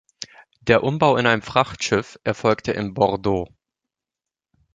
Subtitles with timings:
[0.61, 3.47] Der Umbau in ein Frachtschiff erfolgte in Bordeaux.